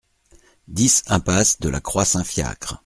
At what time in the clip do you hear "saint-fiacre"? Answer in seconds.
2.05-2.79